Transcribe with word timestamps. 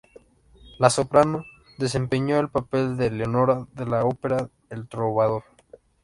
La 0.79 0.89
soprano, 0.89 1.45
desempeñó 1.77 2.39
el 2.39 2.49
papel 2.49 2.97
de 2.97 3.11
"Leonora" 3.11 3.67
de 3.73 3.85
la 3.85 4.03
ópera 4.03 4.49
El 4.71 4.87
Trovador. 4.87 5.43